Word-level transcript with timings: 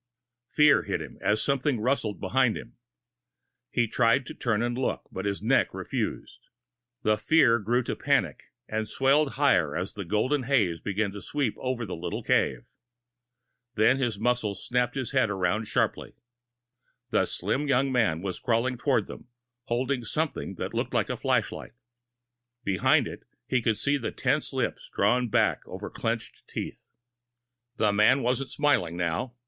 Fear 0.47 0.81
hit 0.81 0.99
him, 0.99 1.19
as 1.21 1.43
something 1.43 1.79
rustled 1.79 2.19
behind 2.19 2.57
him. 2.57 2.75
He 3.69 3.87
tried 3.87 4.25
to 4.25 4.33
turn 4.33 4.63
and 4.63 4.75
look, 4.75 5.07
but 5.11 5.25
his 5.25 5.43
neck 5.43 5.75
refused. 5.75 6.47
The 7.03 7.19
fear 7.19 7.59
grew 7.59 7.83
to 7.83 7.95
panic, 7.95 8.45
and 8.67 8.87
swelled 8.87 9.33
higher 9.33 9.75
as 9.75 9.93
the 9.93 10.03
golden 10.03 10.41
haze 10.49 10.79
began 10.81 11.11
to 11.11 11.21
spread 11.21 11.53
over 11.57 11.85
the 11.85 11.95
little 11.95 12.23
cave. 12.23 12.63
Then 13.75 13.99
his 13.99 14.17
muscles 14.17 14.65
snapped 14.65 14.95
his 14.95 15.11
head 15.11 15.29
around 15.29 15.65
sharply. 15.67 16.13
The 17.11 17.25
slim 17.25 17.67
young 17.67 17.91
man 17.91 18.23
was 18.23 18.39
crawling 18.39 18.79
toward 18.79 19.05
them, 19.05 19.27
holding 19.65 20.03
something 20.03 20.55
that 20.55 20.73
looked 20.73 20.95
like 20.95 21.11
a 21.11 21.15
flashlight. 21.15 21.73
Behind 22.63 23.07
it, 23.07 23.23
he 23.45 23.61
could 23.61 23.77
see 23.77 23.97
the 23.97 24.09
tense 24.11 24.51
lips 24.51 24.89
drawn 24.91 25.29
back 25.29 25.61
over 25.67 25.91
clenched 25.91 26.47
teeth. 26.47 26.87
The 27.77 27.93
man 27.93 28.23
wasn't 28.23 28.49
smiling 28.49 28.97
now. 28.97 29.35